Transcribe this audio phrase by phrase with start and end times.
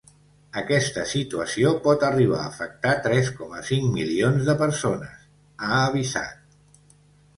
[0.61, 5.23] Aquesta situació pot arribar afectar tres coma cinc milions de persones,
[5.69, 6.61] ha avisat.